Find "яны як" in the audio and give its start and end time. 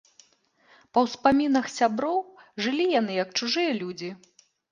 2.99-3.29